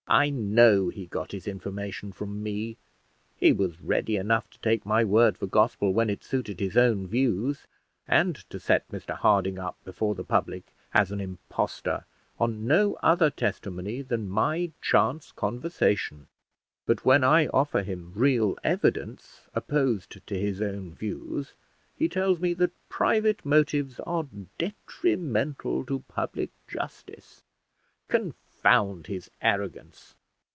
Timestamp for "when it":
5.93-6.21